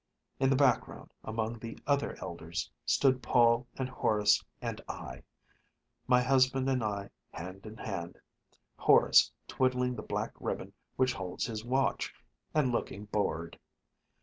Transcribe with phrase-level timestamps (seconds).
[0.39, 5.21] In the background among the other elders, stood Paul and Horace and I
[6.07, 8.17] my husband and I hand in hand;
[8.77, 12.11] Horace twiddling the black ribbon which holds his watch,
[12.51, 13.59] and looking bored.